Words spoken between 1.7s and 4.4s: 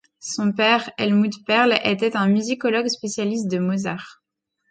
était un musicologue spécialiste de Mozart.